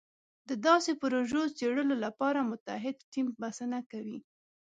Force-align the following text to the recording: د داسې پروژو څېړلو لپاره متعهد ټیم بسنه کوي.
د 0.49 0.51
داسې 0.67 0.91
پروژو 1.01 1.41
څېړلو 1.57 1.95
لپاره 2.05 2.47
متعهد 2.51 2.97
ټیم 3.11 3.27
بسنه 3.41 3.79
کوي. 3.91 4.19